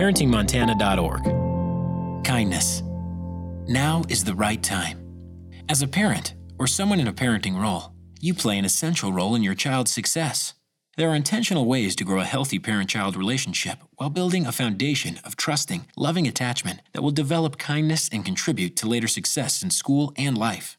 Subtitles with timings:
[0.00, 2.24] ParentingMontana.org.
[2.24, 2.82] Kindness.
[3.68, 4.98] Now is the right time.
[5.68, 9.42] As a parent, or someone in a parenting role, you play an essential role in
[9.42, 10.54] your child's success.
[10.96, 15.20] There are intentional ways to grow a healthy parent child relationship while building a foundation
[15.22, 20.14] of trusting, loving attachment that will develop kindness and contribute to later success in school
[20.16, 20.78] and life.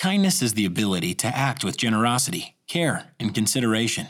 [0.00, 4.08] Kindness is the ability to act with generosity, care, and consideration.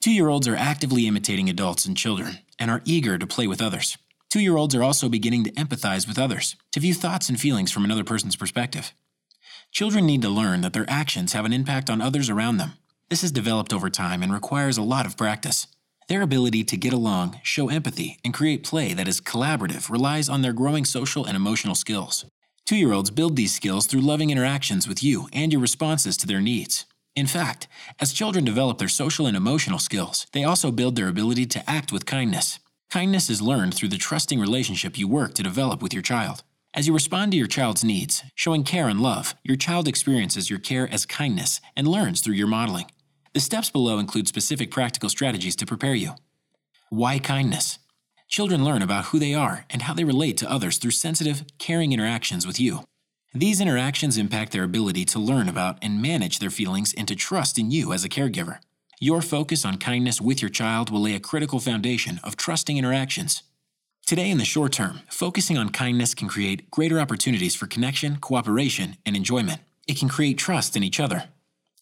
[0.00, 3.60] Two year olds are actively imitating adults and children and are eager to play with
[3.60, 3.98] others.
[4.30, 7.72] Two year olds are also beginning to empathize with others, to view thoughts and feelings
[7.72, 8.92] from another person's perspective.
[9.72, 12.74] Children need to learn that their actions have an impact on others around them.
[13.08, 15.66] This is developed over time and requires a lot of practice.
[16.08, 20.42] Their ability to get along, show empathy, and create play that is collaborative relies on
[20.42, 22.24] their growing social and emotional skills.
[22.64, 26.26] Two year olds build these skills through loving interactions with you and your responses to
[26.26, 26.84] their needs.
[27.16, 27.66] In fact,
[27.98, 31.90] as children develop their social and emotional skills, they also build their ability to act
[31.90, 32.60] with kindness.
[32.90, 36.44] Kindness is learned through the trusting relationship you work to develop with your child.
[36.74, 40.58] As you respond to your child's needs, showing care and love, your child experiences your
[40.58, 42.90] care as kindness and learns through your modeling.
[43.32, 46.12] The steps below include specific practical strategies to prepare you.
[46.90, 47.78] Why kindness?
[48.28, 51.94] Children learn about who they are and how they relate to others through sensitive, caring
[51.94, 52.80] interactions with you.
[53.38, 57.58] These interactions impact their ability to learn about and manage their feelings and to trust
[57.58, 58.60] in you as a caregiver.
[58.98, 63.42] Your focus on kindness with your child will lay a critical foundation of trusting interactions.
[64.06, 68.96] Today, in the short term, focusing on kindness can create greater opportunities for connection, cooperation,
[69.04, 69.60] and enjoyment.
[69.86, 71.24] It can create trust in each other.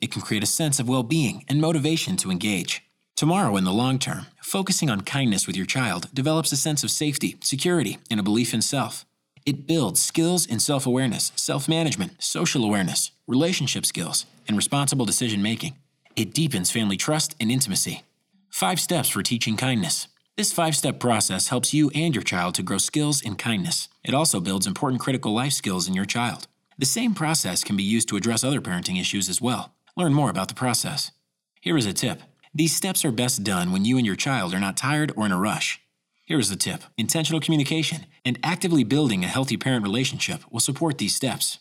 [0.00, 2.82] It can create a sense of well being and motivation to engage.
[3.14, 6.90] Tomorrow, in the long term, focusing on kindness with your child develops a sense of
[6.90, 9.06] safety, security, and a belief in self.
[9.46, 15.42] It builds skills in self awareness, self management, social awareness, relationship skills, and responsible decision
[15.42, 15.76] making.
[16.16, 18.02] It deepens family trust and intimacy.
[18.50, 20.08] Five steps for teaching kindness.
[20.36, 23.88] This five step process helps you and your child to grow skills in kindness.
[24.02, 26.46] It also builds important critical life skills in your child.
[26.78, 29.74] The same process can be used to address other parenting issues as well.
[29.96, 31.12] Learn more about the process.
[31.60, 32.22] Here is a tip
[32.56, 35.32] these steps are best done when you and your child are not tired or in
[35.32, 35.80] a rush.
[36.26, 40.96] Here is the tip intentional communication and actively building a healthy parent relationship will support
[40.96, 41.58] these steps.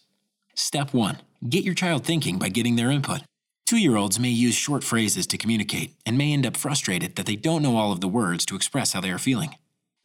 [0.56, 1.18] Step 1
[1.50, 3.22] Get your child thinking by getting their input.
[3.66, 7.25] Two year olds may use short phrases to communicate and may end up frustrated that
[7.25, 9.56] they don't know all of the words to express how they are feeling.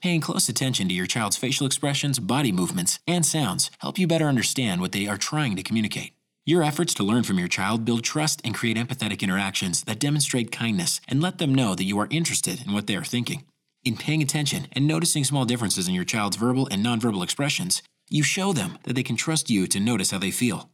[0.03, 4.27] Paying close attention to your child's facial expressions, body movements, and sounds help you better
[4.27, 6.15] understand what they are trying to communicate.
[6.45, 10.51] Your efforts to learn from your child build trust and create empathetic interactions that demonstrate
[10.51, 13.45] kindness and let them know that you are interested in what they are thinking.
[13.89, 18.23] In paying attention and noticing small differences in your child's verbal and nonverbal expressions, you
[18.23, 20.69] show them that they can trust you to notice how they feel.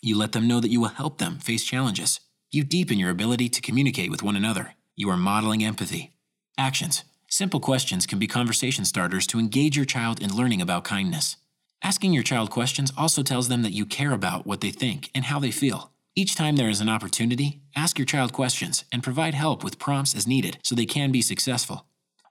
[0.00, 2.20] You let them know that you will help them face challenges.
[2.50, 4.76] You deepen your ability to communicate with one another.
[4.96, 6.14] You are modeling empathy.
[6.56, 7.04] Actions.
[7.28, 11.36] Simple questions can be conversation starters to engage your child in learning about kindness.
[11.82, 15.26] Asking your child questions also tells them that you care about what they think and
[15.26, 15.90] how they feel.
[16.16, 20.14] Each time there is an opportunity, ask your child questions and provide help with prompts
[20.14, 21.84] as needed so they can be successful.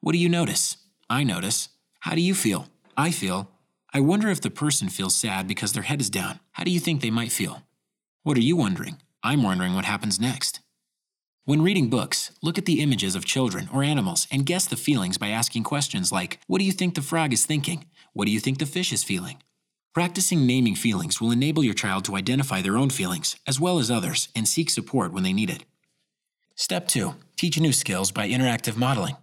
[0.04, 0.76] What do you notice?
[1.10, 1.70] I notice.
[2.02, 2.68] How do you feel?
[2.98, 3.50] I feel.
[3.94, 6.42] I wonder if the person feels sad because their head is down.
[6.52, 7.64] How do you think they might feel?
[8.24, 8.98] What are you wondering?
[9.24, 10.60] I'm wondering what happens next.
[11.46, 15.18] When reading books, look at the images of children or animals and guess the feelings
[15.18, 17.86] by asking questions like What do you think the frog is thinking?
[18.12, 19.38] What do you think the fish is feeling?
[19.94, 23.90] Practicing naming feelings will enable your child to identify their own feelings, as well as
[23.90, 25.64] others, and seek support when they need it.
[26.56, 29.16] Step 2 Teach new skills by interactive modeling.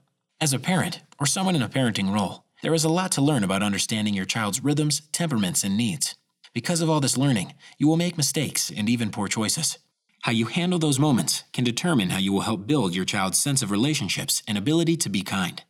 [0.42, 3.44] As a parent, or someone in a parenting role, there is a lot to learn
[3.44, 6.14] about understanding your child's rhythms, temperaments, and needs.
[6.54, 9.76] Because of all this learning, you will make mistakes and even poor choices.
[10.22, 13.60] How you handle those moments can determine how you will help build your child's sense
[13.60, 15.62] of relationships and ability to be kind.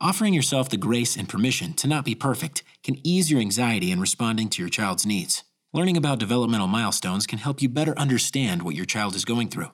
[0.00, 3.98] Offering yourself the grace and permission to not be perfect can ease your anxiety in
[4.00, 5.42] responding to your child's needs.
[5.72, 9.72] Learning about developmental milestones can help you better understand what your child is going through.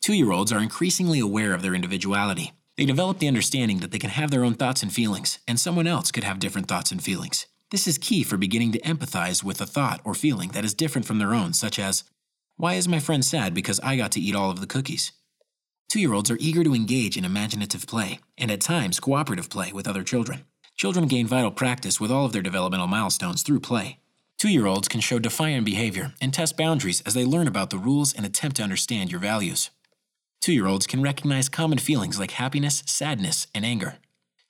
[0.00, 2.52] Two year olds are increasingly aware of their individuality
[2.82, 5.86] they develop the understanding that they can have their own thoughts and feelings, and someone
[5.86, 7.46] else could have different thoughts and feelings.
[7.70, 11.06] This is key for beginning to empathize with a thought or feeling that is different
[11.06, 12.02] from their own, such as,
[12.56, 15.12] Why is my friend sad because I got to eat all of the cookies?
[15.88, 19.72] Two year olds are eager to engage in imaginative play, and at times cooperative play
[19.72, 20.44] with other children.
[20.74, 24.00] Children gain vital practice with all of their developmental milestones through play.
[24.40, 27.78] Two year olds can show defiant behavior and test boundaries as they learn about the
[27.78, 29.70] rules and attempt to understand your values.
[30.42, 33.98] Two year olds can recognize common feelings like happiness, sadness, and anger.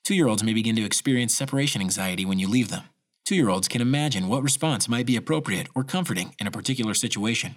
[0.04, 2.84] Two year olds may begin to experience separation anxiety when you leave them.
[3.26, 6.94] Two year olds can imagine what response might be appropriate or comforting in a particular
[6.94, 7.56] situation.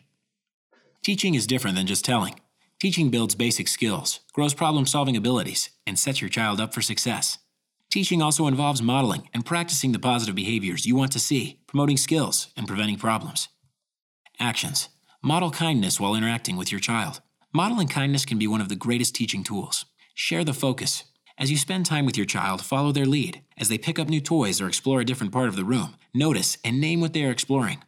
[1.02, 2.42] Teaching is different than just telling.
[2.78, 7.38] Teaching builds basic skills, grows problem solving abilities, and sets your child up for success.
[7.90, 12.48] Teaching also involves modeling and practicing the positive behaviors you want to see, promoting skills,
[12.58, 13.48] and preventing problems.
[14.42, 14.90] Actions
[15.24, 17.22] Model kindness while interacting with your child.
[17.56, 19.86] Modeling kindness can be one of the greatest teaching tools.
[20.14, 21.06] Share the focus.
[21.38, 23.44] As you spend time with your child, follow their lead.
[23.58, 26.58] As they pick up new toys or explore a different part of the room, notice
[26.66, 27.82] and name what they are exploring.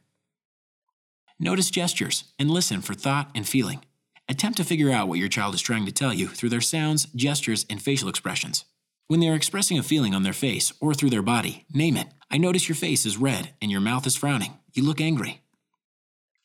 [1.37, 3.83] Notice gestures and listen for thought and feeling.
[4.29, 7.07] Attempt to figure out what your child is trying to tell you through their sounds,
[7.13, 8.63] gestures, and facial expressions.
[9.09, 12.07] When they are expressing a feeling on their face or through their body, name it.
[12.31, 14.59] I notice your face is red and your mouth is frowning.
[14.71, 15.41] You look angry.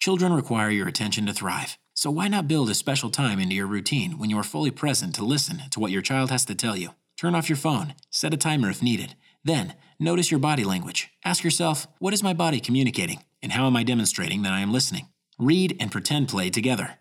[0.01, 1.79] Children require your attention to thrive.
[1.95, 5.15] So why not build a special time into your routine when you are fully present
[5.17, 6.95] to listen to what your child has to tell you?
[7.19, 9.15] Turn off your phone, set a timer if needed.
[9.45, 11.11] Then, notice your body language.
[11.25, 13.25] Ask yourself, what is my body communicating?
[13.43, 15.09] And how am I demonstrating that I am listening?
[15.39, 16.99] Read and pretend play together.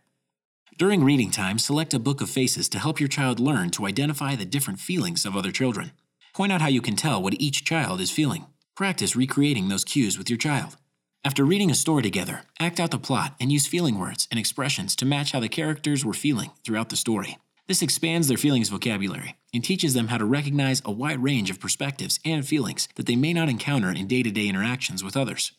[0.78, 4.36] During reading time, select a book of faces to help your child learn to identify
[4.36, 5.92] the different feelings of other children.
[6.34, 8.48] Point out how you can tell what each child is feeling.
[8.76, 10.78] Practice recreating those cues with your child.
[11.24, 14.96] After reading a story together, act out the plot and use feeling words and expressions
[14.96, 17.38] to match how the characters were feeling throughout the story.
[17.68, 21.60] This expands their feelings vocabulary and teaches them how to recognize a wide range of
[21.60, 25.52] perspectives and feelings that they may not encounter in day to day interactions with others.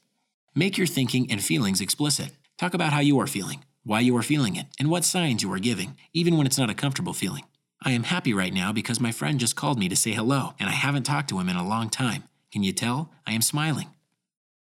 [0.52, 2.32] Make your thinking and feelings explicit.
[2.58, 5.52] Talk about how you are feeling, why you are feeling it, and what signs you
[5.52, 7.44] are giving, even when it's not a comfortable feeling.
[7.80, 10.68] I am happy right now because my friend just called me to say hello, and
[10.68, 12.24] I haven't talked to him in a long time.
[12.50, 13.12] Can you tell?
[13.26, 13.90] I am smiling.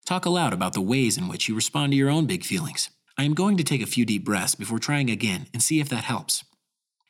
[0.10, 2.90] Talk aloud about the ways in which you respond to your own big feelings.
[3.16, 5.90] I am going to take a few deep breaths before trying again and see if
[5.90, 6.44] that helps.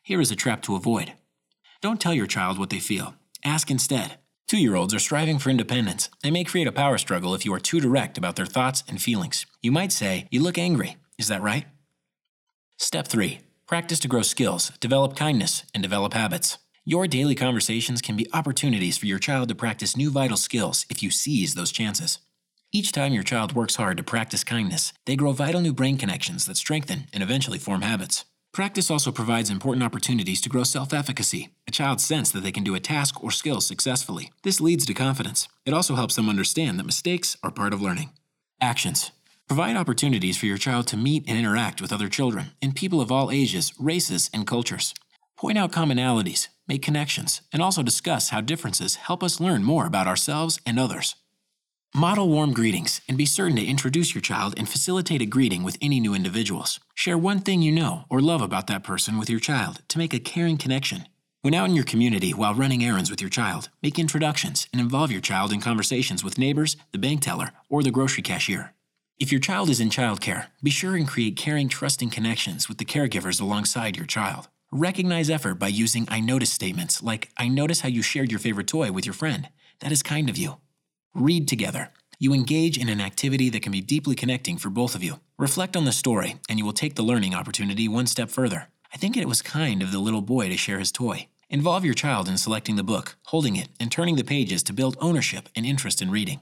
[0.04, 1.14] Here is a trap to avoid.
[1.80, 3.14] Don't tell your child what they feel.
[3.46, 4.18] Ask instead.
[4.50, 7.54] Two year olds are striving for independence They may create a power struggle if you
[7.54, 9.46] are too direct about their thoughts and feelings.
[9.62, 10.98] You might say, You look angry.
[11.18, 11.68] Is that right?
[12.76, 16.58] Step 3 Practice to grow skills, develop kindness, and develop habits.
[16.84, 21.02] Your daily conversations can be opportunities for your child to practice new vital skills if
[21.02, 22.20] you seize those chances.
[22.72, 26.46] Each time your child works hard to practice kindness, they grow vital new brain connections
[26.46, 28.26] that strengthen and eventually form habits.
[28.54, 32.64] Practice also provides important opportunities to grow self efficacy, a child's sense that they can
[32.64, 34.32] do a task or skill successfully.
[34.44, 35.48] This leads to confidence.
[35.66, 38.12] It also helps them understand that mistakes are part of learning.
[38.62, 39.10] Actions
[39.48, 43.12] Provide opportunities for your child to meet and interact with other children and people of
[43.12, 44.94] all ages, races, and cultures.
[45.38, 50.06] Point out commonalities, make connections, and also discuss how differences help us learn more about
[50.06, 51.16] ourselves and others.
[51.96, 55.76] Model warm greetings and be certain to introduce your child and facilitate a greeting with
[55.82, 56.80] any new individuals.
[56.94, 60.14] Share one thing you know or love about that person with your child to make
[60.14, 61.08] a caring connection.
[61.42, 65.12] When out in your community while running errands with your child, make introductions and involve
[65.12, 68.76] your child in conversations with neighbors, the bank teller, or the grocery cashier.
[69.18, 72.86] If your child is in childcare, be sure and create caring, trusting connections with the
[72.86, 74.48] caregivers alongside your child.
[74.72, 78.68] Recognize effort by using I notice statements like, I notice how you shared your favorite
[78.68, 79.50] toy with your friend.
[79.80, 80.58] That is kind of you.
[81.16, 81.90] Read together.
[82.20, 85.20] You engage in an activity that can be deeply connecting for both of you.
[85.40, 88.68] Reflect on the story, and you will take the learning opportunity one step further.
[88.94, 91.28] I think it was kind of the little boy to share his toy.
[91.50, 94.98] Involve your child in selecting the book, holding it, and turning the pages to build
[95.02, 96.42] ownership and interest in reading.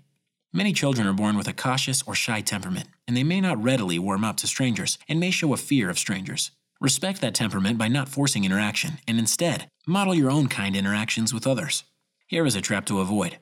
[0.51, 3.97] Many children are born with a cautious or shy temperament, and they may not readily
[3.99, 6.51] warm up to strangers and may show a fear of strangers.
[6.81, 11.47] Respect that temperament by not forcing interaction, and instead, model your own kind interactions with
[11.47, 11.85] others.
[12.27, 13.37] Here is a trap to avoid.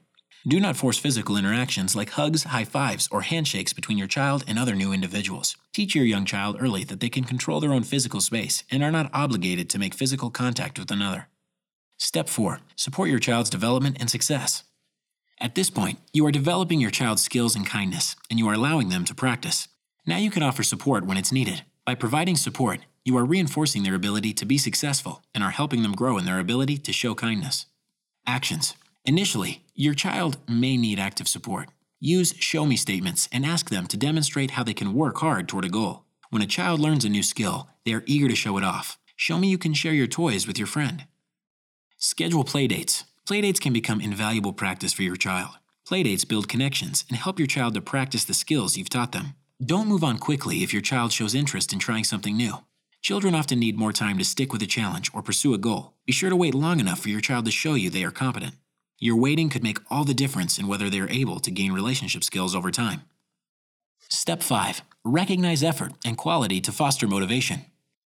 [0.47, 4.59] Do not force physical interactions like hugs, high fives, or handshakes between your child and
[4.59, 5.55] other new individuals.
[5.73, 8.91] Teach your young child early that they can control their own physical space and are
[8.91, 11.29] not obligated to make physical contact with another.
[11.97, 14.63] Step 4 Support your child's development and success.
[15.41, 18.89] At this point, you are developing your child's skills and kindness, and you are allowing
[18.89, 19.67] them to practice.
[20.05, 21.63] Now you can offer support when it's needed.
[21.87, 25.93] By providing support, you are reinforcing their ability to be successful and are helping them
[25.93, 27.65] grow in their ability to show kindness.
[28.27, 28.75] Actions
[29.07, 31.69] Initially, your child may need active support.
[32.00, 35.63] Use show me statements and ask them to demonstrate how they can work hard toward
[35.63, 36.05] a goal.
[36.31, 38.97] When a child learns a new skill, they are eager to show it off.
[39.15, 41.05] Show me you can share your toys with your friend.
[41.97, 43.03] Schedule playdates.
[43.27, 45.51] Playdates can become invaluable practice for your child.
[45.88, 49.35] Playdates build connections and help your child to practice the skills you've taught them.
[49.63, 52.57] Don't move on quickly if your child shows interest in trying something new.
[53.03, 55.93] Children often need more time to stick with a challenge or pursue a goal.
[56.07, 58.55] Be sure to wait long enough for your child to show you they are competent.
[58.99, 62.23] Your waiting could make all the difference in whether they are able to gain relationship
[62.23, 63.01] skills over time.
[64.09, 67.65] Step 5 Recognize effort and quality to foster motivation.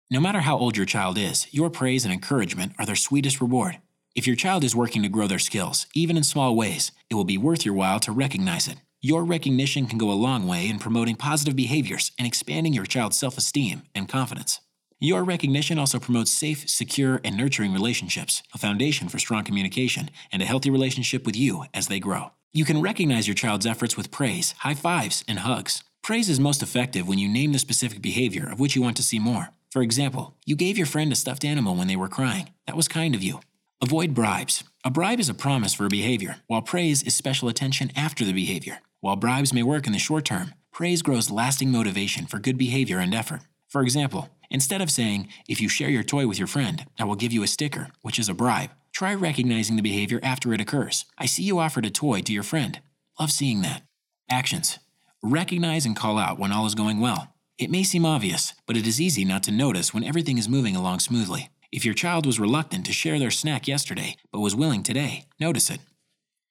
[0.09, 3.77] No matter how old your child is, your praise and encouragement are their sweetest reward.
[4.15, 7.23] If your child is working to grow their skills, even in small ways, it will
[7.23, 8.77] be worth your while to recognize it.
[9.01, 13.17] Your recognition can go a long way in promoting positive behaviors and expanding your child's
[13.17, 14.59] self esteem and confidence.
[15.01, 20.41] Your recognition also promotes safe, secure, and nurturing relationships, a foundation for strong communication, and
[20.41, 22.31] a healthy relationship with you as they grow.
[22.51, 25.83] You can recognize your child's efforts with praise, high fives, and hugs.
[26.01, 29.03] Praise is most effective when you name the specific behavior of which you want to
[29.03, 29.49] see more.
[29.71, 32.49] For example, you gave your friend a stuffed animal when they were crying.
[32.67, 33.39] That was kind of you.
[33.81, 34.65] Avoid bribes.
[34.83, 38.33] A bribe is a promise for a behavior, while praise is special attention after the
[38.33, 38.79] behavior.
[38.99, 42.99] While bribes may work in the short term, praise grows lasting motivation for good behavior
[42.99, 43.41] and effort.
[43.69, 47.15] For example, instead of saying, if you share your toy with your friend, I will
[47.15, 51.05] give you a sticker, which is a bribe, try recognizing the behavior after it occurs.
[51.19, 52.79] I see you offered a toy to your friend.
[53.19, 53.83] Love seeing that.
[54.27, 54.79] Actions.
[55.21, 57.33] Recognize and call out when all is going well.
[57.59, 60.75] It may seem obvious, but it is easy not to notice when everything is moving
[60.75, 61.49] along smoothly.
[61.71, 65.69] If your child was reluctant to share their snack yesterday, but was willing today, notice
[65.69, 65.81] it.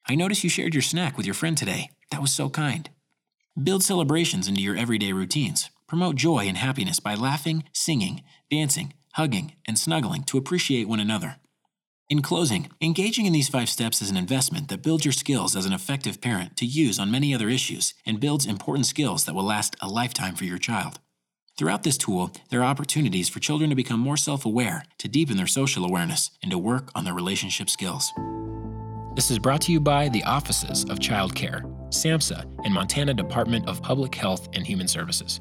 [0.08, 1.90] I notice you shared your snack with your friend today.
[2.12, 2.88] That was so kind.
[3.60, 5.70] Build celebrations into your everyday routines.
[5.88, 11.36] Promote joy and happiness by laughing, singing, dancing, hugging, and snuggling to appreciate one another.
[12.10, 15.64] In closing, engaging in these five steps is an investment that builds your skills as
[15.64, 19.44] an effective parent to use on many other issues and builds important skills that will
[19.44, 21.00] last a lifetime for your child.
[21.56, 25.38] Throughout this tool, there are opportunities for children to become more self aware, to deepen
[25.38, 28.12] their social awareness, and to work on their relationship skills.
[29.16, 33.66] This is brought to you by the Offices of Child Care, SAMHSA, and Montana Department
[33.66, 35.40] of Public Health and Human Services.